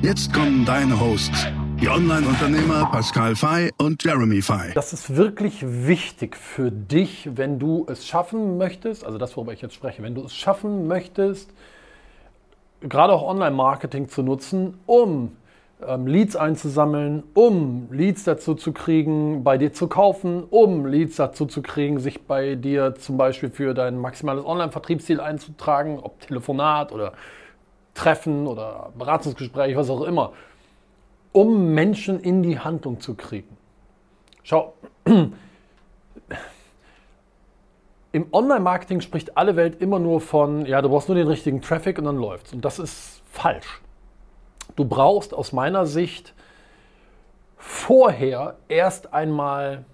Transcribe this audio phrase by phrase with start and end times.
[0.00, 1.48] Jetzt kommen deine Hosts,
[1.80, 4.72] die Online-Unternehmer Pascal Fay und Jeremy Fay.
[4.74, 9.60] Das ist wirklich wichtig für dich, wenn du es schaffen möchtest, also das, worüber ich
[9.60, 11.50] jetzt spreche, wenn du es schaffen möchtest,
[12.80, 15.36] gerade auch Online-Marketing zu nutzen, um
[15.84, 21.44] ähm, Leads einzusammeln, um Leads dazu zu kriegen, bei dir zu kaufen, um Leads dazu
[21.44, 27.14] zu kriegen, sich bei dir zum Beispiel für dein maximales Online-Vertriebsziel einzutragen, ob Telefonat oder
[27.98, 30.32] Treffen oder Beratungsgespräch, was auch immer,
[31.32, 33.56] um Menschen in die Handlung zu kriegen.
[34.44, 34.74] Schau,
[38.12, 41.98] im Online-Marketing spricht alle Welt immer nur von, ja, du brauchst nur den richtigen Traffic
[41.98, 42.52] und dann läuft's.
[42.52, 43.82] Und das ist falsch.
[44.76, 46.34] Du brauchst aus meiner Sicht
[47.56, 49.84] vorher erst einmal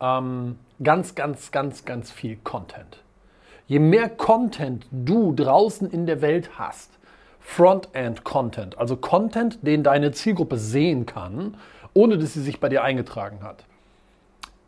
[0.00, 3.02] ähm, ganz, ganz, ganz, ganz viel Content.
[3.66, 6.98] Je mehr Content du draußen in der Welt hast,
[7.42, 11.56] Frontend-Content, also Content, den deine Zielgruppe sehen kann,
[11.94, 13.64] ohne dass sie sich bei dir eingetragen hat.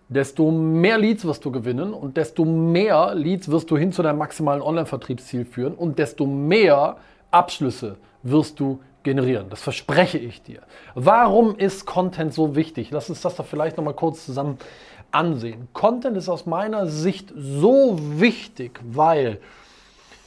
[0.09, 4.19] Desto mehr Leads wirst du gewinnen und desto mehr Leads wirst du hin zu deinem
[4.19, 6.97] maximalen Online-Vertriebsziel führen und desto mehr
[7.31, 9.49] Abschlüsse wirst du generieren.
[9.49, 10.61] Das verspreche ich dir.
[10.95, 12.91] Warum ist Content so wichtig?
[12.91, 14.59] Lass uns das doch vielleicht noch mal kurz zusammen
[15.11, 15.69] ansehen.
[15.73, 19.41] Content ist aus meiner Sicht so wichtig, weil,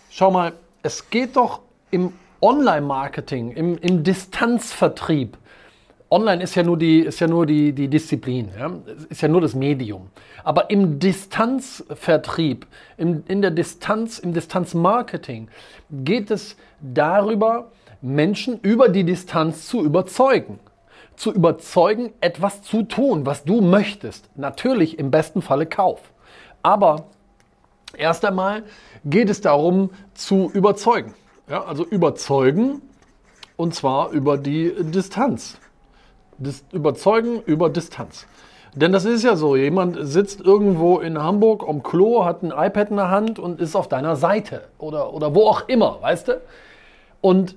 [0.10, 5.38] schau mal, es geht doch im Online-Marketing, im, im Distanzvertrieb.
[6.10, 8.72] Online ist ja nur die, ist ja nur die, die Disziplin, ja?
[9.10, 10.10] ist ja nur das Medium.
[10.44, 12.66] Aber im Distanzvertrieb,
[12.98, 15.50] im, in der Distanz, im Distanzmarketing
[15.92, 17.72] geht es darüber,
[18.02, 20.60] Menschen über die Distanz zu überzeugen.
[21.18, 24.30] Zu überzeugen, etwas zu tun, was du möchtest.
[24.38, 26.00] Natürlich im besten Falle Kauf.
[26.62, 27.08] Aber
[27.98, 28.64] erst einmal
[29.04, 31.16] geht es darum, zu überzeugen.
[31.50, 32.82] Ja, also überzeugen
[33.56, 35.58] und zwar über die Distanz.
[36.38, 38.28] Dis überzeugen über Distanz.
[38.76, 42.90] Denn das ist ja so, jemand sitzt irgendwo in Hamburg am Klo, hat ein iPad
[42.90, 46.42] in der Hand und ist auf deiner Seite oder, oder wo auch immer, weißt du?
[47.22, 47.56] Und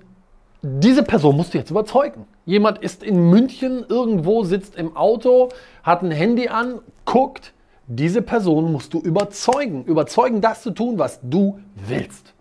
[0.62, 2.26] diese Person musst du jetzt überzeugen.
[2.46, 5.48] Jemand ist in München irgendwo, sitzt im Auto,
[5.82, 7.52] hat ein Handy an, guckt.
[7.88, 9.84] Diese Person musst du überzeugen.
[9.84, 12.34] Überzeugen, das zu tun, was du willst.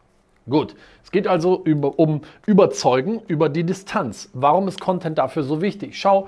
[0.49, 0.75] Gut,
[1.09, 4.29] es geht also über, um Überzeugen über die Distanz.
[4.33, 5.97] Warum ist Content dafür so wichtig?
[5.97, 6.27] Schau,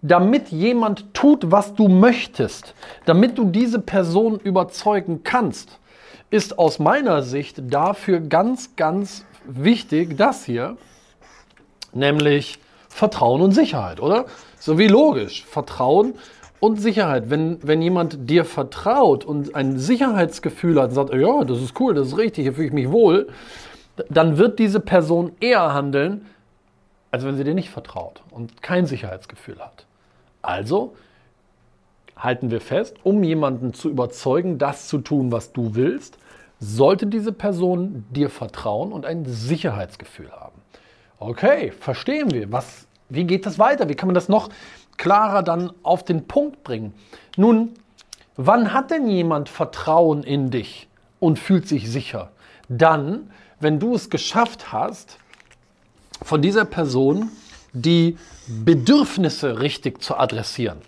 [0.00, 2.74] damit jemand tut, was du möchtest,
[3.04, 5.78] damit du diese Person überzeugen kannst,
[6.30, 10.78] ist aus meiner Sicht dafür ganz, ganz wichtig das hier,
[11.92, 12.58] nämlich
[12.88, 14.24] Vertrauen und Sicherheit, oder?
[14.58, 15.44] So wie logisch.
[15.44, 16.14] Vertrauen
[16.60, 17.28] und Sicherheit.
[17.28, 21.92] Wenn, wenn jemand dir vertraut und ein Sicherheitsgefühl hat und sagt, ja, das ist cool,
[21.92, 23.28] das ist richtig, hier fühle ich mich wohl,
[24.08, 26.26] dann wird diese Person eher handeln,
[27.10, 29.86] als wenn sie dir nicht vertraut und kein Sicherheitsgefühl hat.
[30.42, 30.94] Also
[32.16, 36.18] halten wir fest, um jemanden zu überzeugen, das zu tun, was du willst,
[36.60, 40.60] sollte diese Person dir vertrauen und ein Sicherheitsgefühl haben.
[41.20, 42.50] Okay, verstehen wir.
[42.52, 43.88] Was, wie geht das weiter?
[43.88, 44.50] Wie kann man das noch
[44.96, 46.92] klarer dann auf den Punkt bringen?
[47.36, 47.74] Nun,
[48.36, 50.88] wann hat denn jemand Vertrauen in dich
[51.20, 52.30] und fühlt sich sicher?
[52.68, 53.30] Dann,
[53.60, 55.18] wenn du es geschafft hast,
[56.22, 57.30] von dieser Person
[57.72, 60.78] die Bedürfnisse richtig zu adressieren.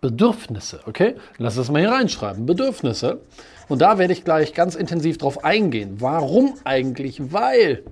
[0.00, 1.16] Bedürfnisse, okay?
[1.38, 2.46] Lass es mal hier reinschreiben.
[2.46, 3.20] Bedürfnisse.
[3.68, 5.96] Und da werde ich gleich ganz intensiv drauf eingehen.
[6.00, 7.32] Warum eigentlich?
[7.32, 7.84] Weil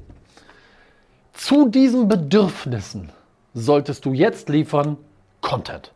[1.34, 3.10] zu diesen Bedürfnissen
[3.54, 4.96] solltest du jetzt liefern
[5.40, 5.92] Content.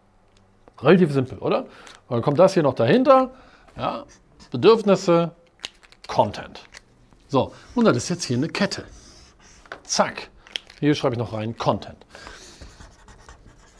[0.80, 1.66] Relativ simpel, oder?
[2.08, 3.30] Dann kommt das hier noch dahinter.
[3.76, 4.04] Ja,
[4.50, 5.32] Bedürfnisse,
[6.06, 6.64] Content.
[7.32, 8.84] So, und das ist jetzt hier eine Kette.
[9.84, 10.28] Zack.
[10.80, 11.96] Hier schreibe ich noch rein Content.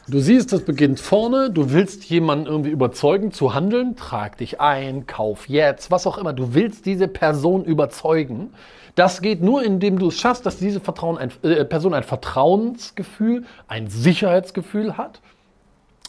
[0.07, 1.51] Du siehst, das beginnt vorne.
[1.51, 3.95] Du willst jemanden irgendwie überzeugen zu handeln.
[3.95, 6.33] Trag dich ein, kauf jetzt, was auch immer.
[6.33, 8.55] Du willst diese Person überzeugen.
[8.95, 10.81] Das geht nur, indem du es schaffst, dass diese
[11.19, 15.21] ein, äh, Person ein Vertrauensgefühl, ein Sicherheitsgefühl hat.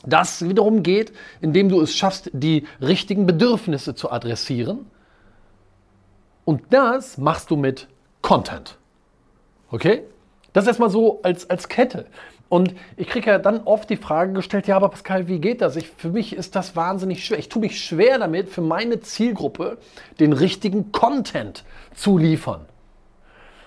[0.07, 1.13] Das wiederum geht,
[1.43, 4.87] indem du es schaffst, die richtigen Bedürfnisse zu adressieren.
[6.45, 7.89] Und das machst du mit
[8.23, 8.79] Content.
[9.71, 10.05] Okay?
[10.53, 12.07] Das erstmal so als, als Kette.
[12.49, 15.77] Und ich kriege ja dann oft die Frage gestellt, ja, aber Pascal, wie geht das?
[15.77, 17.39] Ich, für mich ist das wahnsinnig schwer.
[17.39, 19.79] Ich tue mich schwer damit, für meine Zielgruppe
[20.21, 21.65] den richtigen Content
[21.95, 22.67] zu liefern.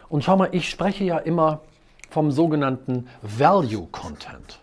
[0.08, 1.62] Und schau mal, ich spreche ja immer
[2.10, 4.60] vom sogenannten Value Content.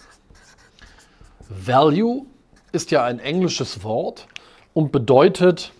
[1.48, 2.24] Value
[2.72, 4.26] ist ja ein englisches Wort
[4.72, 5.72] und bedeutet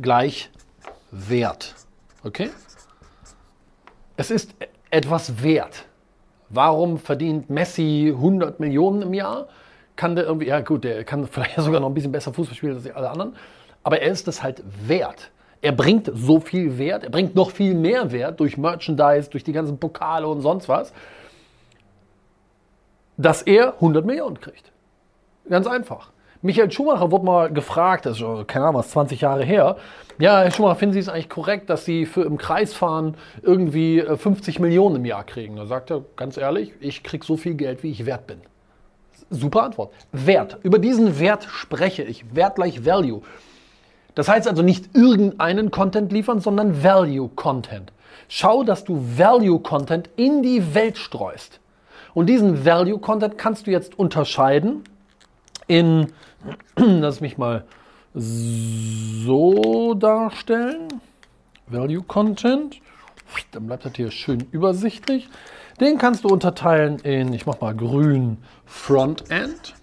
[0.00, 0.50] gleich
[1.10, 1.74] Wert.
[2.24, 2.50] Okay?
[4.16, 4.54] Es ist
[4.90, 5.84] etwas wert.
[6.48, 9.48] Warum verdient Messi 100 Millionen im Jahr?
[9.96, 12.74] Kann der irgendwie, ja gut, der kann vielleicht sogar noch ein bisschen besser Fußball spielen
[12.74, 13.36] als alle anderen,
[13.82, 15.30] aber er ist es halt wert.
[15.62, 19.52] Er bringt so viel Wert, er bringt noch viel mehr Wert durch Merchandise, durch die
[19.52, 20.92] ganzen Pokale und sonst was,
[23.18, 24.72] dass er 100 Millionen kriegt.
[25.48, 26.10] Ganz einfach.
[26.42, 29.76] Michael Schumacher wurde mal gefragt, das ist schon, keine Ahnung, was 20 Jahre her.
[30.18, 34.56] Ja, Herr Schumacher, finden Sie es eigentlich korrekt, dass Sie für im Kreisfahren irgendwie 50
[34.56, 35.56] äh, Millionen im Jahr kriegen?
[35.56, 38.40] Da sagt er, ganz ehrlich, ich kriege so viel Geld, wie ich wert bin.
[39.28, 39.92] Super Antwort.
[40.12, 40.58] Wert.
[40.62, 42.34] Über diesen Wert spreche ich.
[42.34, 43.20] Wert gleich Value.
[44.14, 47.92] Das heißt also nicht irgendeinen Content liefern, sondern Value Content.
[48.28, 51.60] Schau, dass du Value Content in die Welt streust.
[52.14, 54.84] Und diesen Value Content kannst du jetzt unterscheiden
[55.70, 56.12] in
[56.76, 57.64] Lass mich mal
[58.14, 60.88] so darstellen.
[61.68, 62.80] Value Content.
[63.52, 65.28] Dann bleibt das hier schön übersichtlich.
[65.78, 69.74] Den kannst du unterteilen in, ich mach mal grün, Frontend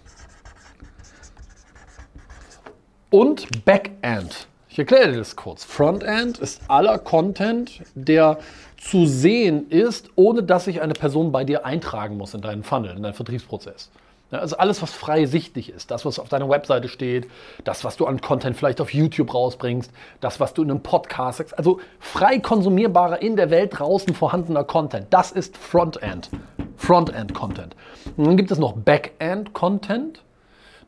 [3.10, 4.48] und Backend.
[4.68, 5.64] Ich erkläre dir das kurz.
[5.64, 8.38] Frontend ist aller Content, der
[8.76, 12.94] zu sehen ist, ohne dass sich eine Person bei dir eintragen muss in deinen Funnel,
[12.96, 13.90] in deinen Vertriebsprozess.
[14.30, 17.28] Also alles, was frei sichtlich ist, das, was auf deiner Webseite steht,
[17.64, 19.90] das, was du an Content vielleicht auf YouTube rausbringst,
[20.20, 24.64] das, was du in einem Podcast sagst, also frei konsumierbarer, in der Welt draußen vorhandener
[24.64, 26.28] Content, das ist Frontend.
[26.76, 27.74] Frontend-Content.
[28.16, 30.22] Und dann gibt es noch Backend-Content.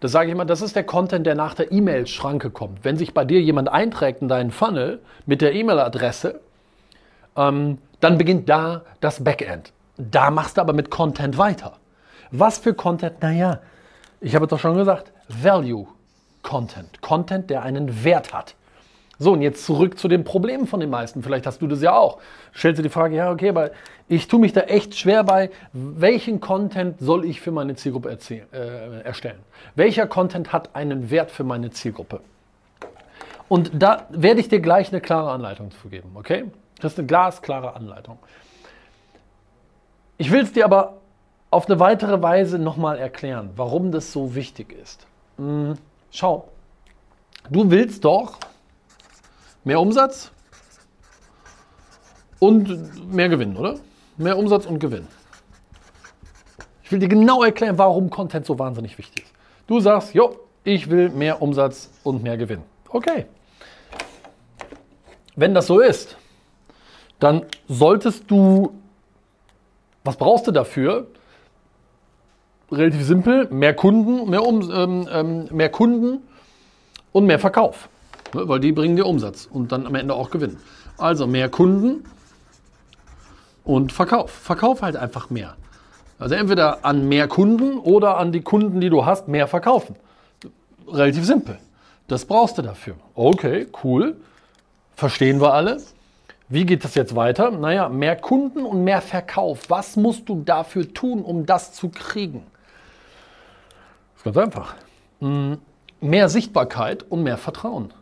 [0.01, 2.85] Das sage ich immer, das ist der Content, der nach der E-Mail-Schranke kommt.
[2.85, 6.41] Wenn sich bei dir jemand einträgt in deinen Funnel mit der E-Mail-Adresse,
[7.37, 9.73] ähm, dann beginnt da das Backend.
[9.99, 11.77] Da machst du aber mit Content weiter.
[12.31, 13.21] Was für Content?
[13.23, 13.61] Naja,
[14.21, 15.87] ich habe doch schon gesagt, Value
[16.43, 17.01] Content.
[17.03, 18.55] Content, der einen Wert hat.
[19.19, 21.23] So, und jetzt zurück zu den Problemen von den meisten.
[21.23, 22.21] Vielleicht hast du das ja auch.
[22.55, 23.71] Stellst du die Frage, ja, okay, aber
[24.09, 29.03] ich tue mich da echt schwer bei, welchen Content soll ich für meine Zielgruppe äh,
[29.03, 29.39] erstellen?
[29.75, 32.21] Welcher Content hat einen Wert für meine Zielgruppe?
[33.49, 36.45] Und da werde ich dir gleich eine klare Anleitung zu geben, okay?
[36.81, 38.19] Das ist eine glasklare Anleitung.
[40.17, 41.00] Ich will es dir aber
[41.51, 45.07] auf eine weitere Weise nochmal erklären, warum das so wichtig ist.
[45.37, 45.75] Hm,
[46.11, 46.49] schau,
[47.51, 48.39] du willst doch
[49.65, 50.31] mehr Umsatz
[52.39, 53.77] und mehr Gewinn, oder?
[54.17, 55.09] Mehr Umsatz und Gewinn.
[56.83, 59.33] Ich will dir genau erklären, warum Content so wahnsinnig wichtig ist.
[59.67, 62.63] Du sagst, jo, ich will mehr Umsatz und mehr Gewinn.
[62.89, 63.27] Okay.
[65.37, 66.17] Wenn das so ist,
[67.19, 68.73] dann solltest du,
[70.05, 71.07] was brauchst du dafür?
[72.73, 76.21] Relativ simpel, mehr Kunden, mehr, um, ähm, ähm, mehr Kunden
[77.13, 77.89] und mehr Verkauf.
[78.35, 80.57] Ne, weil die bringen dir Umsatz und dann am Ende auch Gewinn.
[80.99, 82.05] Also mehr Kunden
[83.65, 84.31] und Verkauf.
[84.31, 85.57] Verkauf halt einfach mehr.
[86.19, 89.97] Also entweder an mehr Kunden oder an die Kunden, die du hast, mehr verkaufen.
[90.87, 91.59] Relativ simpel.
[92.09, 92.95] Das brauchst du dafür.
[93.15, 94.17] Okay, cool.
[94.95, 95.81] Verstehen wir alle.
[96.49, 97.53] Wie geht das jetzt weiter?
[97.53, 99.71] Naja, mehr Kunden und mehr Verkauf.
[99.71, 102.43] Was musst du dafür tun, um das zu kriegen?
[104.21, 104.75] Ist ganz einfach.
[105.21, 105.55] Mm,
[106.01, 107.93] mehr Sichtbarkeit und mehr Vertrauen.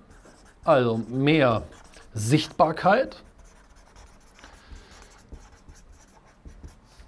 [0.64, 1.62] Also mehr
[2.12, 3.22] Sichtbarkeit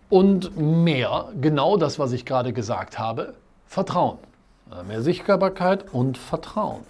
[0.09, 3.35] und mehr, genau das, was ich gerade gesagt habe,
[3.67, 4.19] Vertrauen.
[4.87, 6.85] Mehr Sichtbarkeit und Vertrauen.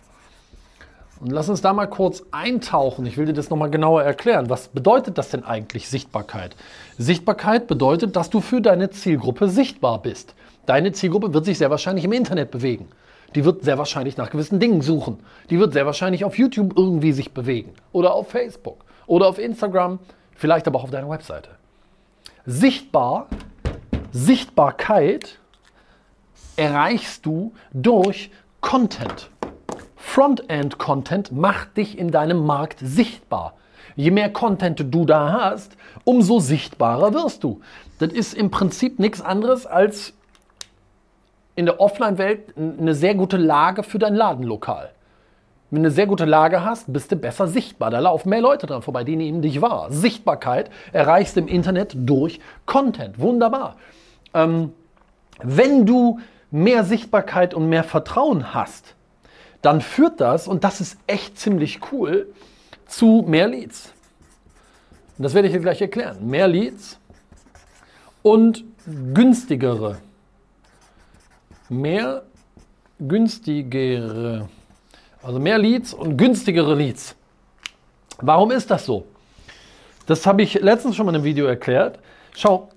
[1.21, 3.05] Und lass uns da mal kurz eintauchen.
[3.05, 4.49] Ich will dir das nochmal genauer erklären.
[4.49, 6.57] Was bedeutet das denn eigentlich Sichtbarkeit?
[6.97, 10.35] Sichtbarkeit bedeutet, dass du für deine Zielgruppe sichtbar bist.
[10.65, 12.89] Deine Zielgruppe wird sich sehr wahrscheinlich im Internet bewegen.
[13.35, 15.19] Die wird sehr wahrscheinlich nach gewissen Dingen suchen.
[15.51, 17.75] Die wird sehr wahrscheinlich auf YouTube irgendwie sich bewegen.
[17.93, 18.85] Oder auf Facebook.
[19.07, 19.99] Oder auf Instagram.
[20.35, 21.51] Vielleicht aber auch auf deiner Webseite.
[22.47, 23.27] Sichtbar,
[24.11, 25.39] Sichtbarkeit
[26.57, 28.31] erreichst du durch
[28.63, 29.31] Content.
[30.01, 33.55] Frontend-Content macht dich in deinem Markt sichtbar.
[33.97, 37.61] Je mehr Content du da hast, umso sichtbarer wirst du.
[37.99, 40.15] Das ist im Prinzip nichts anderes als
[41.55, 44.91] in der Offline-Welt eine sehr gute Lage für dein Ladenlokal.
[45.71, 47.91] Wenn du eine sehr gute Lage hast, bist du besser sichtbar.
[47.91, 49.93] Da laufen mehr Leute dran vorbei, die nehmen dich wahr.
[49.93, 53.21] Sichtbarkeit erreichst du im Internet durch Content.
[53.21, 53.77] Wunderbar.
[54.33, 54.73] ähm,
[55.43, 56.19] wenn du
[56.51, 58.97] mehr Sichtbarkeit und mehr Vertrauen hast,
[59.63, 62.33] dann führt das, und das ist echt ziemlich cool,
[62.87, 63.93] zu mehr Leads.
[65.19, 66.27] Und das werde ich dir gleich erklären.
[66.27, 66.99] Mehr Leads
[68.23, 68.65] und
[69.13, 69.99] günstigere.
[71.69, 72.23] Mehr
[72.99, 74.49] günstigere.
[75.23, 77.15] Also mehr Leads und günstigere Leads.
[78.23, 79.07] Warum ist das so?
[80.07, 81.99] Das habe ich letztens schon mal in einem Video erklärt.
[82.35, 82.70] Schau,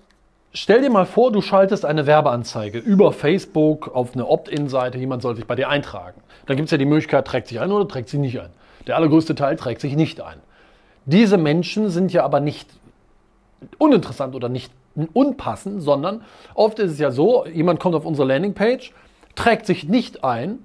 [0.54, 5.36] stell dir mal vor, du schaltest eine Werbeanzeige über Facebook auf eine Opt-in-Seite, jemand soll
[5.36, 6.22] sich bei dir eintragen.
[6.46, 8.50] Dann gibt es ja die Möglichkeit, trägt sich ein oder trägt sich nicht ein.
[8.88, 10.40] Der allergrößte Teil trägt sich nicht ein.
[11.06, 12.70] Diese Menschen sind ja aber nicht
[13.78, 14.72] uninteressant oder nicht
[15.14, 18.94] unpassend, sondern oft ist es ja so, jemand kommt auf unsere Landingpage,
[19.36, 20.60] trägt sich nicht ein,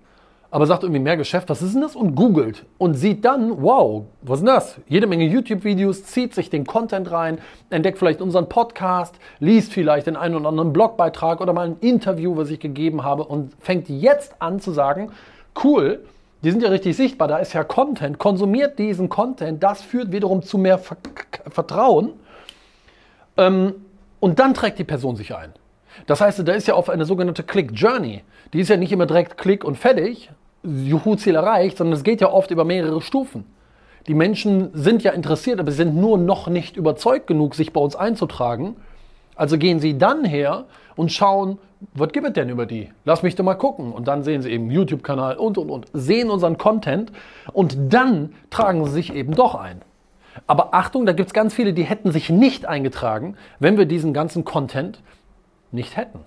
[0.51, 1.95] aber sagt irgendwie mehr Geschäft, was ist denn das?
[1.95, 4.81] Und googelt und sieht dann, wow, was ist denn das?
[4.89, 7.39] Jede Menge YouTube-Videos, zieht sich den Content rein,
[7.69, 12.37] entdeckt vielleicht unseren Podcast, liest vielleicht den einen oder anderen Blogbeitrag oder mal ein Interview,
[12.37, 15.11] was ich gegeben habe und fängt jetzt an zu sagen,
[15.63, 16.05] cool,
[16.43, 20.43] die sind ja richtig sichtbar, da ist ja Content, konsumiert diesen Content, das führt wiederum
[20.43, 22.13] zu mehr Vertrauen.
[23.37, 23.75] Ähm,
[24.21, 25.53] und dann trägt die Person sich ein.
[26.07, 28.23] Das heißt, da ist ja auf eine sogenannte Click Journey.
[28.53, 30.31] Die ist ja nicht immer direkt Klick und fertig,
[30.63, 33.45] Juhu, Ziel erreicht, sondern es geht ja oft über mehrere Stufen.
[34.07, 37.81] Die Menschen sind ja interessiert, aber sie sind nur noch nicht überzeugt genug, sich bei
[37.81, 38.77] uns einzutragen.
[39.37, 40.65] Also gehen sie dann her
[40.97, 41.59] und schauen,
[41.95, 42.91] was gibt es denn über die?
[43.05, 43.93] Lass mich doch mal gucken.
[43.93, 47.13] Und dann sehen sie eben YouTube-Kanal und, und, und, sehen unseren Content
[47.53, 49.83] und dann tragen sie sich eben doch ein.
[50.47, 54.13] Aber Achtung, da gibt es ganz viele, die hätten sich nicht eingetragen, wenn wir diesen
[54.13, 55.01] ganzen Content
[55.73, 56.21] nicht hätten.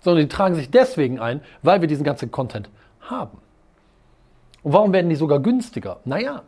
[0.00, 3.38] Sondern die tragen sich deswegen ein, weil wir diesen ganzen Content haben.
[4.62, 6.00] Und warum werden die sogar günstiger?
[6.04, 6.42] Naja,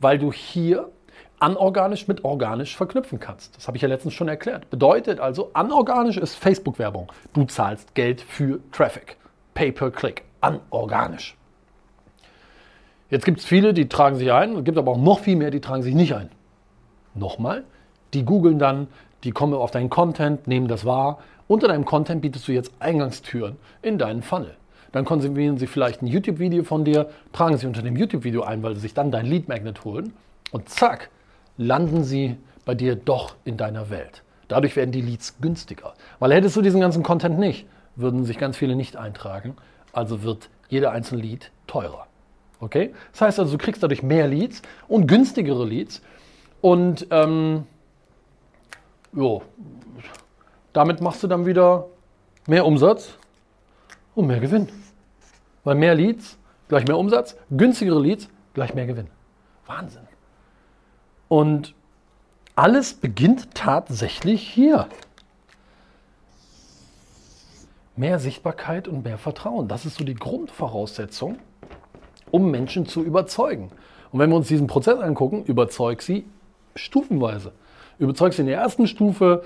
[0.00, 0.90] weil du hier
[1.38, 3.56] anorganisch mit organisch verknüpfen kannst.
[3.56, 4.70] Das habe ich ja letztens schon erklärt.
[4.70, 7.12] Bedeutet also, anorganisch ist Facebook-Werbung.
[7.32, 9.16] Du zahlst Geld für Traffic.
[9.54, 10.24] Pay-per-Click.
[10.40, 11.36] Anorganisch.
[13.10, 14.56] Jetzt gibt es viele, die tragen sich ein.
[14.56, 16.30] Es gibt aber auch noch viel mehr, die tragen sich nicht ein.
[17.14, 17.64] Nochmal,
[18.12, 18.88] die googeln dann,
[19.24, 21.18] die kommen auf deinen Content, nehmen das wahr.
[21.48, 24.56] Unter deinem Content bietest du jetzt Eingangstüren in deinen Funnel.
[24.92, 28.74] Dann konsumieren sie vielleicht ein YouTube-Video von dir, tragen sie unter dem YouTube-Video ein, weil
[28.76, 30.12] sie sich dann dein Lead-Magnet holen.
[30.52, 31.10] Und zack,
[31.56, 34.22] landen sie bei dir doch in deiner Welt.
[34.48, 35.94] Dadurch werden die Leads günstiger.
[36.20, 37.66] Weil hättest du diesen ganzen Content nicht,
[37.96, 39.56] würden sich ganz viele nicht eintragen.
[39.92, 42.06] Also wird jeder einzelne Lead teurer.
[42.60, 42.94] Okay?
[43.12, 46.02] Das heißt also, du kriegst dadurch mehr Leads und günstigere Leads.
[46.60, 47.66] Und ähm,
[49.14, 49.42] jo,
[50.72, 51.86] damit machst du dann wieder
[52.46, 53.16] mehr Umsatz
[54.14, 54.68] und mehr Gewinn.
[55.62, 56.36] Weil mehr Leads
[56.68, 59.08] gleich mehr Umsatz, günstigere Leads gleich mehr Gewinn.
[59.66, 60.06] Wahnsinn.
[61.28, 61.74] Und
[62.56, 64.88] alles beginnt tatsächlich hier.
[67.96, 69.68] Mehr Sichtbarkeit und mehr Vertrauen.
[69.68, 71.38] Das ist so die Grundvoraussetzung,
[72.30, 73.70] um Menschen zu überzeugen.
[74.12, 76.24] Und wenn wir uns diesen Prozess angucken, überzeug sie
[76.74, 77.52] stufenweise.
[77.98, 79.42] Überzeug sie in der ersten Stufe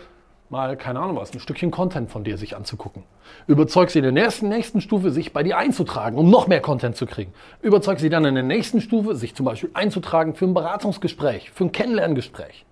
[0.50, 3.04] mal, keine Ahnung was, ein Stückchen Content von dir sich anzugucken.
[3.46, 6.96] Überzeug sie in der nächsten, nächsten Stufe, sich bei dir einzutragen, um noch mehr Content
[6.96, 7.32] zu kriegen.
[7.60, 11.64] Überzeug sie dann in der nächsten Stufe, sich zum Beispiel einzutragen für ein Beratungsgespräch, für
[11.64, 12.64] ein Kennenlerngespräch.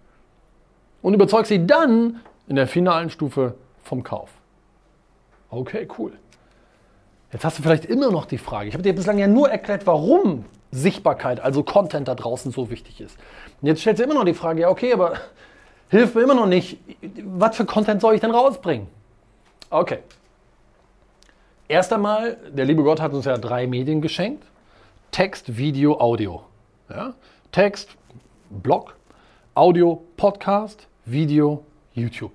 [1.03, 4.31] Und überzeug sie dann in der finalen Stufe vom Kauf.
[5.51, 6.13] Okay, cool.
[7.33, 9.87] Jetzt hast du vielleicht immer noch die Frage, ich habe dir bislang ja nur erklärt,
[9.87, 13.19] warum Sichtbarkeit, also Content da draußen so wichtig ist.
[13.61, 15.15] Und jetzt stellst du immer noch die Frage, ja okay, aber
[15.89, 16.79] hilft mir immer noch nicht.
[17.25, 18.89] Was für Content soll ich denn rausbringen?
[19.71, 19.99] Okay.
[21.69, 24.45] Erst einmal, der liebe Gott hat uns ja drei Medien geschenkt.
[25.11, 26.45] Text, Video, Audio.
[26.89, 27.15] Ja?
[27.51, 27.97] Text,
[28.51, 28.95] Blog,
[29.55, 31.65] Audio, Podcast, Video,
[31.95, 32.33] YouTube.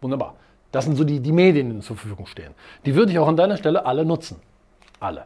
[0.00, 0.34] Wunderbar.
[0.70, 2.54] Das sind so die, die Medien, die zur Verfügung stehen.
[2.84, 4.40] Die würde ich auch an deiner Stelle alle nutzen.
[5.00, 5.24] Alle.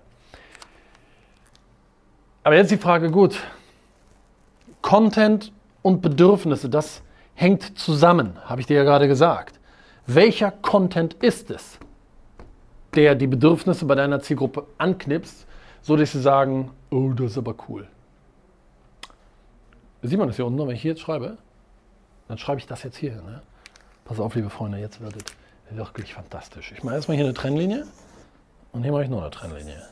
[2.45, 3.39] Aber jetzt die Frage, gut,
[4.81, 7.03] Content und Bedürfnisse, das
[7.35, 9.59] hängt zusammen, habe ich dir ja gerade gesagt.
[10.07, 11.79] Welcher Content ist es,
[12.95, 15.47] der die Bedürfnisse bei deiner Zielgruppe anknipst,
[15.81, 17.89] so dass sie sagen, oh, das ist aber cool.
[20.03, 21.39] Sieht man das hier unten, wenn ich hier jetzt schreibe?
[22.29, 23.15] Dann schreibe ich das jetzt hier.
[23.23, 23.43] Ne?
[24.05, 26.73] Pass auf, liebe Freunde, jetzt wird es wirklich fantastisch.
[26.73, 27.87] Ich mache erstmal hier eine Trennlinie
[28.73, 29.83] und hier mache ich noch eine Trennlinie.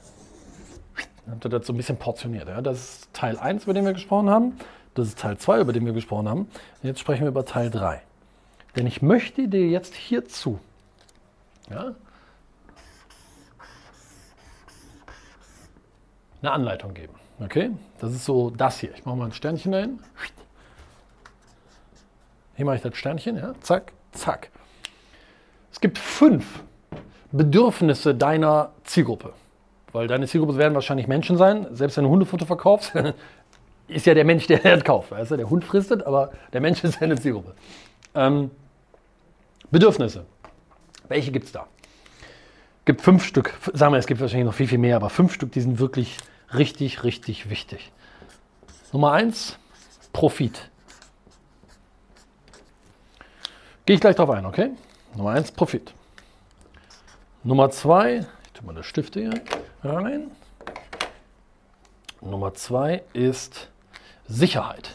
[1.25, 2.49] Dann habt ihr das so ein bisschen portioniert.
[2.49, 2.61] Ja?
[2.61, 4.57] Das ist Teil 1, über den wir gesprochen haben.
[4.95, 6.51] Das ist Teil 2, über den wir gesprochen haben.
[6.83, 8.03] Jetzt sprechen wir über Teil 3.
[8.77, 10.59] Denn ich möchte dir jetzt hierzu
[11.71, 11.95] ja,
[16.43, 17.15] eine Anleitung geben.
[17.41, 17.71] Okay?
[17.99, 18.95] Das ist so das hier.
[18.95, 19.99] Ich mache mal ein Sternchen dahin.
[22.57, 23.55] Hier mache ich das Sternchen, ja?
[23.61, 24.51] Zack, zack.
[25.73, 26.63] Es gibt fünf
[27.33, 29.33] Bedürfnisse deiner Zielgruppe.
[29.93, 31.67] Weil deine Zielgruppe werden wahrscheinlich Menschen sein.
[31.73, 32.93] Selbst wenn du Hundefutter verkaufst,
[33.91, 35.11] ist ja der Mensch, der das kauft.
[35.11, 35.37] Weißt du?
[35.37, 37.55] Der Hund fristet, aber der Mensch ist deine Zielgruppe.
[38.15, 38.51] Ähm,
[39.71, 40.25] Bedürfnisse.
[41.09, 41.67] Welche gibt es da?
[42.91, 45.53] gibt fünf Stück, sagen wir, es gibt wahrscheinlich noch viel, viel mehr, aber fünf Stück,
[45.53, 46.17] die sind wirklich
[46.53, 47.93] richtig, richtig wichtig.
[48.93, 49.59] Nummer eins,
[50.13, 50.69] Profit.
[53.87, 54.71] Gehe ich gleich drauf ein, okay?
[55.15, 55.95] Nummer eins, Profit.
[57.45, 59.41] Nummer zwei, ich tue mal das Stifte hier
[59.85, 60.33] rein.
[62.21, 63.70] Nummer zwei ist
[64.31, 64.91] Sicherheit.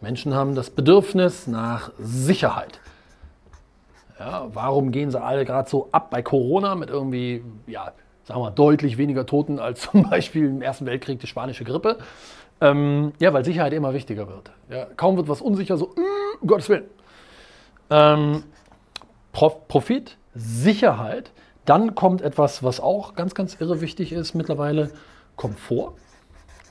[0.00, 2.78] Menschen haben das Bedürfnis nach Sicherheit.
[4.18, 8.52] Ja, warum gehen sie alle gerade so ab bei Corona mit irgendwie, ja, sagen wir,
[8.52, 11.98] deutlich weniger Toten als zum Beispiel im Ersten Weltkrieg die spanische Grippe?
[12.60, 14.52] Ähm, ja, weil Sicherheit immer wichtiger wird.
[14.70, 15.92] Ja, kaum wird was unsicher, so,
[16.40, 16.84] um Gottes Willen.
[17.90, 18.44] Ähm,
[19.32, 21.32] Profit, Sicherheit,
[21.64, 24.90] dann kommt etwas, was auch ganz, ganz irre wichtig ist mittlerweile,
[25.34, 25.94] Komfort.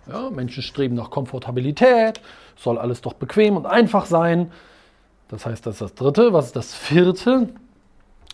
[0.07, 2.21] Ja, Menschen streben nach Komfortabilität,
[2.55, 4.51] soll alles doch bequem und einfach sein.
[5.27, 6.33] Das heißt, das ist das dritte.
[6.33, 7.50] Was ist das vierte?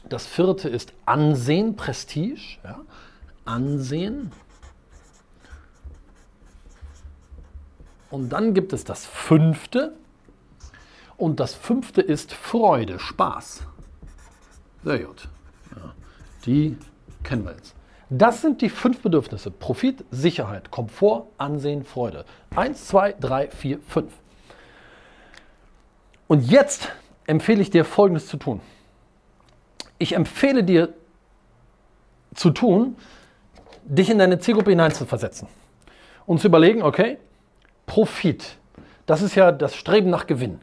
[0.10, 2.58] Das vierte ist Ansehen, Prestige.
[2.64, 2.82] Ja?
[3.46, 4.32] Ansehen.
[8.10, 9.94] Und dann gibt es das fünfte.
[11.16, 13.62] Und das fünfte ist Freude, Spaß.
[14.84, 15.30] Sehr gut.
[15.76, 15.94] Ja,
[16.46, 16.78] die
[17.24, 17.76] kennen wir jetzt.
[18.14, 19.52] Das sind die fünf Bedürfnisse.
[19.52, 22.26] Profit, Sicherheit, Komfort, Ansehen, Freude.
[22.54, 24.12] Eins, zwei, drei, vier, fünf.
[26.28, 26.90] Und jetzt
[27.26, 28.60] empfehle ich dir Folgendes zu tun.
[29.98, 30.94] Ich empfehle dir
[32.36, 32.98] zu tun,
[33.86, 35.48] dich in deine Zielgruppe hineinzuversetzen
[36.26, 37.18] und zu überlegen, okay,
[37.86, 38.58] Profit,
[39.06, 40.60] das ist ja das Streben nach Gewinn.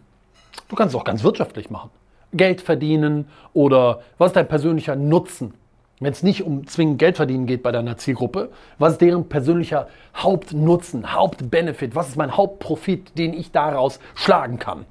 [0.68, 1.88] Du kannst es auch ganz wirtschaftlich machen.
[2.30, 5.54] Geld verdienen oder was ist dein persönlicher Nutzen?
[6.00, 9.88] Wenn es nicht um zwingend Geld verdienen geht bei deiner Zielgruppe, was ist deren persönlicher
[10.16, 11.96] Hauptnutzen, Hauptbenefit?
[11.96, 14.86] Was ist mein Hauptprofit, den ich daraus schlagen kann?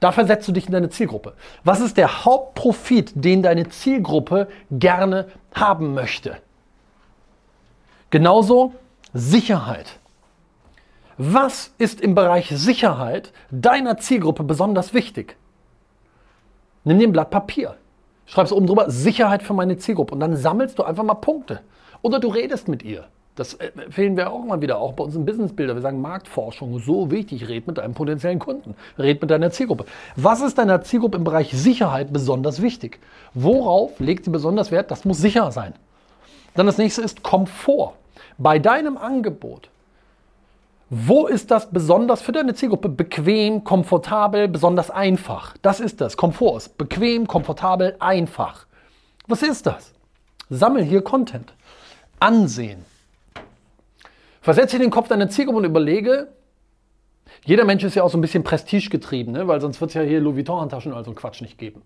[0.00, 1.34] Da versetzt du dich in deine Zielgruppe.
[1.64, 6.38] Was ist der Hauptprofit, den deine Zielgruppe gerne haben möchte?
[8.10, 8.72] Genauso
[9.12, 9.98] Sicherheit.
[11.18, 15.36] Was ist im Bereich Sicherheit deiner Zielgruppe besonders wichtig?
[16.84, 17.76] Nimm dir ein Blatt Papier.
[18.28, 21.60] Schreibst oben drüber Sicherheit für meine Zielgruppe und dann sammelst du einfach mal Punkte.
[22.02, 23.06] Oder du redest mit ihr.
[23.34, 25.74] Das empfehlen wir auch mal wieder, auch bei uns im Businessbilder.
[25.74, 29.86] Wir sagen Marktforschung, so wichtig, red mit deinem potenziellen Kunden, red mit deiner Zielgruppe.
[30.16, 32.98] Was ist deiner Zielgruppe im Bereich Sicherheit besonders wichtig?
[33.34, 34.90] Worauf legt sie besonders Wert?
[34.90, 35.72] Das muss sicher sein.
[36.54, 37.94] Dann das nächste ist Komfort.
[38.36, 39.70] Bei deinem Angebot,
[40.90, 42.88] wo ist das besonders für deine Zielgruppe?
[42.88, 45.54] Bequem, komfortabel, besonders einfach.
[45.60, 46.16] Das ist das.
[46.16, 48.66] Komfort ist bequem, komfortabel, einfach.
[49.26, 49.92] Was ist das?
[50.48, 51.52] Sammel hier Content.
[52.20, 52.84] Ansehen.
[54.40, 56.28] Versetze in den Kopf deiner Zielgruppe und überlege,
[57.44, 59.46] jeder Mensch ist ja auch so ein bisschen prestigegetrieben, ne?
[59.46, 61.82] weil sonst wird es ja hier Louis Vuitton-Handtaschen oder so einen Quatsch nicht geben.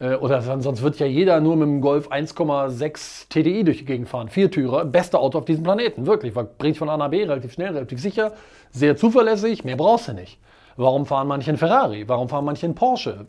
[0.00, 4.08] Äh, oder sonst wird ja jeder nur mit dem Golf 1,6 TDI durch die Gegend
[4.08, 4.28] fahren.
[4.28, 6.34] Viertürer, beste Auto auf diesem Planeten, wirklich.
[6.34, 8.32] Weil bringt von A nach B relativ schnell, relativ sicher,
[8.72, 10.38] sehr zuverlässig, mehr brauchst du nicht.
[10.76, 12.08] Warum fahren manche in Ferrari?
[12.08, 13.26] Warum fahren manche in Porsche?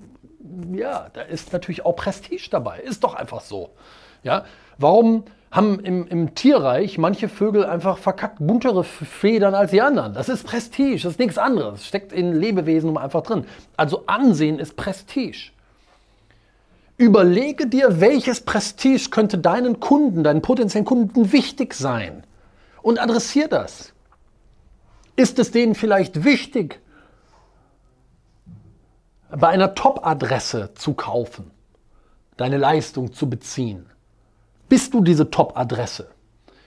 [0.73, 2.79] Ja, da ist natürlich auch Prestige dabei.
[2.79, 3.71] Ist doch einfach so.
[4.23, 4.45] Ja?
[4.77, 10.13] Warum haben im, im Tierreich manche Vögel einfach verkackt buntere Federn als die anderen.
[10.13, 11.85] Das ist Prestige, das ist nichts anderes.
[11.85, 13.45] Steckt in Lebewesen einfach drin.
[13.75, 15.51] Also Ansehen ist Prestige.
[17.01, 22.23] Überlege dir, welches Prestige könnte deinen Kunden, deinen potenziellen Kunden wichtig sein.
[22.83, 23.91] Und adressiere das.
[25.15, 26.79] Ist es denen vielleicht wichtig,
[29.31, 31.49] bei einer Top-Adresse zu kaufen,
[32.37, 33.87] deine Leistung zu beziehen?
[34.69, 36.11] Bist du diese Top-Adresse?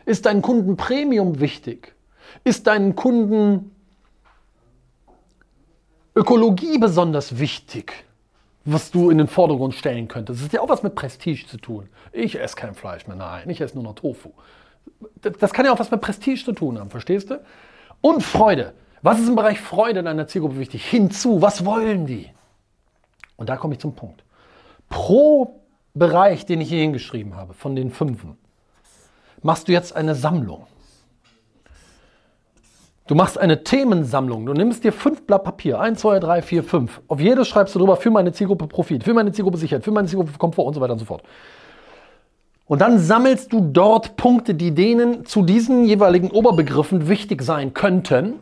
[0.04, 1.94] Ist dein Kunden Premium wichtig?
[2.42, 3.70] Ist deinen Kunden
[6.16, 8.03] Ökologie besonders wichtig,
[8.64, 10.40] was du in den Vordergrund stellen könntest?
[10.40, 11.88] Das ist ja auch was mit Prestige zu tun.
[12.12, 14.30] Ich esse kein Fleisch mehr, nein, ich esse nur noch Tofu.
[15.40, 17.40] Das kann ja auch was mit Prestige zu tun haben, verstehst du?
[18.00, 18.74] Und Freude.
[19.02, 20.84] Was ist im Bereich Freude deiner Zielgruppe wichtig?
[20.86, 22.30] Hinzu, was wollen die?
[23.36, 24.24] Und da komme ich zum Punkt.
[24.88, 25.60] Pro
[25.92, 28.36] Bereich, den ich hier hingeschrieben habe, von den fünfen,
[29.42, 30.66] machst du jetzt eine Sammlung.
[33.06, 34.46] Du machst eine Themensammlung.
[34.46, 37.02] Du nimmst dir fünf Blatt Papier, eins, zwei, drei, vier, fünf.
[37.06, 40.08] Auf jedes schreibst du drüber für meine Zielgruppe Profit, für meine Zielgruppe Sicherheit, für meine
[40.08, 41.22] Zielgruppe Komfort und so weiter und so fort.
[42.66, 48.40] Und dann sammelst du dort Punkte, die denen zu diesen jeweiligen Oberbegriffen wichtig sein könnten.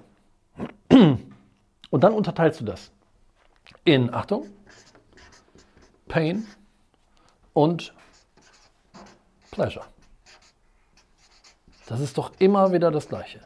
[0.88, 2.92] Und dann unterteilst du das
[3.84, 4.46] in, Achtung,
[6.06, 6.46] Pain
[7.52, 7.92] und
[9.50, 9.86] Pleasure.
[11.86, 13.40] Das ist doch immer wieder das Gleiche.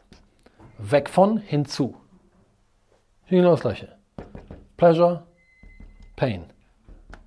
[0.77, 1.95] Weg von, hinzu.
[3.29, 3.97] Genau das Gleiche.
[4.77, 5.25] Pleasure,
[6.15, 6.45] Pain.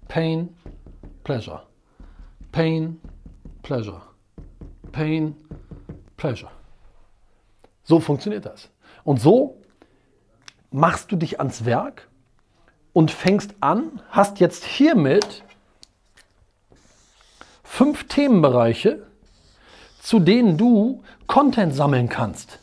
[0.08, 0.56] Pain,
[1.24, 1.62] Pleasure.
[2.52, 3.00] Pain,
[3.62, 4.02] Pleasure.
[4.92, 5.36] Pain,
[6.16, 6.50] Pleasure.
[7.82, 8.70] So funktioniert das.
[9.04, 9.60] Und so
[10.70, 12.08] machst du dich ans Werk
[12.92, 15.44] und fängst an, hast jetzt hiermit
[17.62, 19.06] fünf Themenbereiche,
[20.00, 22.58] zu denen du Content sammeln kannst.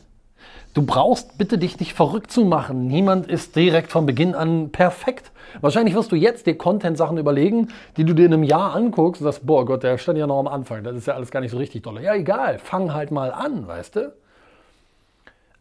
[0.78, 2.86] Du brauchst bitte dich nicht verrückt zu machen.
[2.86, 5.32] Niemand ist direkt von Beginn an perfekt.
[5.60, 9.24] Wahrscheinlich wirst du jetzt dir Content-Sachen überlegen, die du dir in einem Jahr anguckst und
[9.24, 10.84] sagst, boah Gott, der stand ja noch am Anfang.
[10.84, 12.00] Das ist ja alles gar nicht so richtig doll.
[12.00, 12.60] Ja, egal.
[12.60, 14.12] Fang halt mal an, weißt du?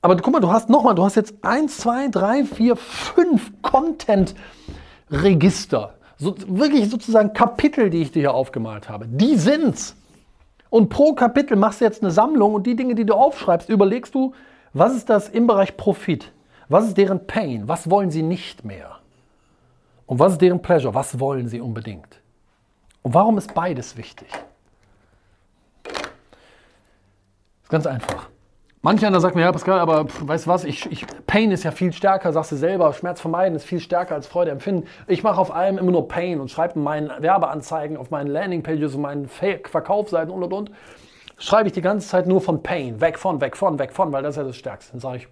[0.04, 5.96] Aber guck mal, du hast nochmal, du hast jetzt 1, 2, 3, 4, 5 Content-Register.
[6.18, 9.08] So, wirklich sozusagen Kapitel, die ich dir hier aufgemalt habe.
[9.08, 9.96] Die sind's.
[10.70, 14.14] Und pro Kapitel machst du jetzt eine Sammlung und die Dinge, die du aufschreibst, überlegst
[14.14, 14.36] du,
[14.74, 16.32] was ist das im Bereich Profit?
[16.70, 17.68] Was ist deren Pain?
[17.68, 18.98] Was wollen sie nicht mehr?
[20.06, 20.94] Und was ist deren Pleasure?
[20.94, 22.22] Was wollen sie unbedingt?
[23.02, 24.28] Und warum ist beides wichtig?
[27.64, 28.30] Ist ganz einfach.
[28.82, 31.64] Manch einer sagt mir, ja, Pascal, aber pff, weißt du was, ich, ich, Pain ist
[31.64, 34.88] ja viel stärker, sagst du selber, Schmerz vermeiden ist viel stärker als Freude empfinden.
[35.08, 38.96] Ich mache auf allem immer nur Pain und schreibe in meinen Werbeanzeigen, auf meinen Landingpages
[38.96, 40.72] und meinen Verkaufsseiten und und und,
[41.38, 44.24] schreibe ich die ganze Zeit nur von Pain, weg von, weg von, weg von, weil
[44.24, 44.92] das ist ja das Stärkste.
[44.94, 45.28] Dann sage ich,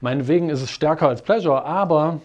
[0.00, 2.20] meinetwegen ist es stärker als Pleasure, aber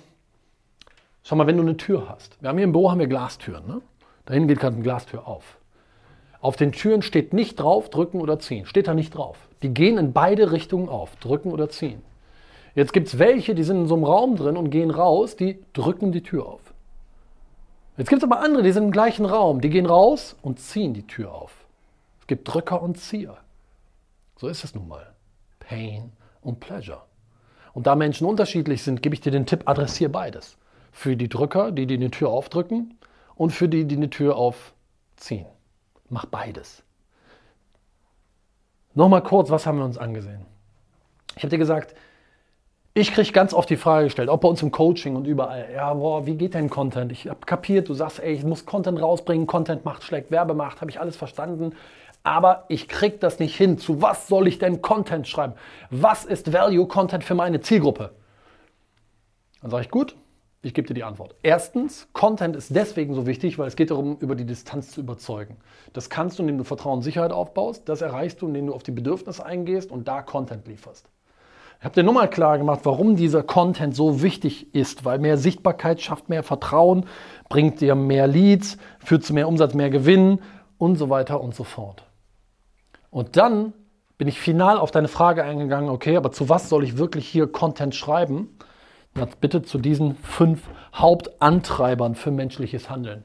[1.24, 2.42] schau mal, wenn du eine Tür hast.
[2.42, 3.82] Wir haben hier im Büro haben wir Glastüren, ne?
[4.26, 5.58] Dahin geht gerade eine Glastür auf.
[6.42, 8.66] Auf den Türen steht nicht drauf, drücken oder ziehen.
[8.66, 9.38] Steht da nicht drauf.
[9.64, 12.02] Die gehen in beide Richtungen auf, drücken oder ziehen.
[12.76, 15.64] Jetzt gibt es welche, die sind in so einem Raum drin und gehen raus, die
[15.74, 16.62] drücken die Tür auf.
[17.98, 20.94] Jetzt gibt es aber andere, die sind im gleichen Raum, die gehen raus und ziehen
[20.94, 21.67] die Tür auf.
[22.28, 23.38] Es gibt Drücker und Zieher.
[24.36, 25.14] So ist es nun mal.
[25.60, 26.12] Pain
[26.42, 27.04] und Pleasure.
[27.72, 30.58] Und da Menschen unterschiedlich sind, gebe ich dir den Tipp, adressiere beides.
[30.92, 33.00] Für die Drücker, die, die eine Tür aufdrücken
[33.36, 35.46] und für die, die eine Tür aufziehen.
[36.10, 36.84] Mach beides.
[38.94, 40.46] Nochmal kurz, was haben wir uns angesehen?
[41.38, 41.96] Ich habe dir gesagt,
[42.94, 45.94] ich kriege ganz oft die Frage gestellt, auch bei uns im Coaching und überall, ja,
[45.94, 47.12] boah, wie geht denn Content?
[47.12, 50.90] Ich habe kapiert, du sagst, ey, ich muss Content rausbringen, Content macht, schlägt Werbemacht, habe
[50.90, 51.76] ich alles verstanden,
[52.28, 53.78] aber ich kriege das nicht hin.
[53.78, 55.54] Zu was soll ich denn Content schreiben?
[55.90, 58.12] Was ist Value Content für meine Zielgruppe?
[59.62, 60.18] Dann sage ich, gut,
[60.62, 61.36] ich gebe dir die Antwort.
[61.42, 65.56] Erstens, Content ist deswegen so wichtig, weil es geht darum, über die Distanz zu überzeugen.
[65.94, 67.88] Das kannst du, indem du Vertrauen und Sicherheit aufbaust.
[67.88, 71.08] Das erreichst du, indem du auf die Bedürfnisse eingehst und da Content lieferst.
[71.80, 76.02] Ich habe dir nochmal klar gemacht, warum dieser Content so wichtig ist, weil mehr Sichtbarkeit
[76.02, 77.06] schafft mehr Vertrauen,
[77.48, 80.42] bringt dir mehr Leads, führt zu mehr Umsatz, mehr Gewinn
[80.78, 82.07] und so weiter und so fort.
[83.18, 83.74] Und dann
[84.20, 87.52] bin ich final auf deine Frage eingegangen, okay, aber zu was soll ich wirklich hier
[87.52, 88.60] Content schreiben?
[89.16, 93.24] Jetzt bitte zu diesen fünf Hauptantreibern für menschliches Handeln.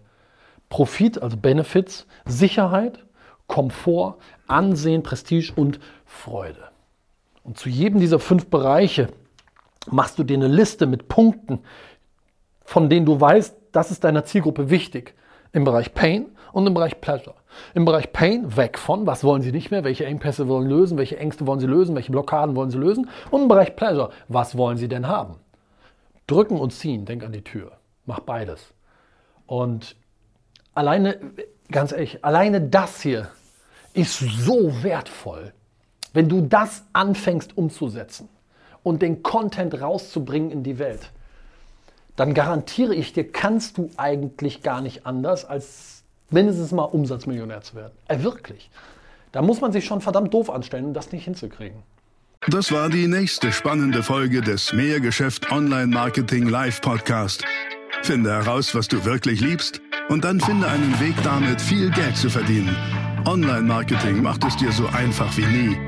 [0.70, 3.04] Profit, also Benefits, Sicherheit,
[3.48, 6.70] Komfort, Ansehen, Prestige und Freude.
[7.44, 9.08] Und zu jedem dieser fünf Bereiche
[9.90, 11.58] machst du dir eine Liste mit Punkten,
[12.64, 15.14] von denen du weißt, das ist deiner Zielgruppe wichtig.
[15.52, 17.34] Im Bereich Pain und im Bereich Pleasure.
[17.74, 20.98] Im Bereich Pain weg von, was wollen sie nicht mehr, welche Engpässe wollen sie lösen,
[20.98, 23.08] welche Ängste wollen sie lösen, welche Blockaden wollen sie lösen.
[23.30, 25.36] Und im Bereich Pleasure, was wollen sie denn haben?
[26.26, 27.72] Drücken und ziehen, denk an die Tür.
[28.06, 28.72] Mach beides.
[29.46, 29.96] Und
[30.74, 31.18] alleine,
[31.70, 33.28] ganz ehrlich, alleine das hier
[33.94, 35.52] ist so wertvoll,
[36.12, 38.28] wenn du das anfängst umzusetzen
[38.82, 41.10] und den Content rauszubringen in die Welt.
[42.16, 46.01] Dann garantiere ich dir, kannst du eigentlich gar nicht anders, als
[46.32, 47.92] mindestens mal Umsatzmillionär zu werden.
[48.08, 48.70] Äh, wirklich.
[49.32, 51.82] Da muss man sich schon verdammt doof anstellen, um das nicht hinzukriegen.
[52.48, 57.44] Das war die nächste spannende Folge des Mehrgeschäft Online Marketing Live Podcast.
[58.02, 62.28] Finde heraus, was du wirklich liebst und dann finde einen Weg damit, viel Geld zu
[62.28, 62.76] verdienen.
[63.26, 65.78] Online Marketing macht es dir so einfach wie nie.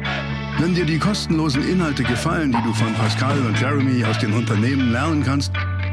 [0.60, 4.92] Wenn dir die kostenlosen Inhalte gefallen, die du von Pascal und Jeremy aus den Unternehmen
[4.92, 5.52] lernen kannst,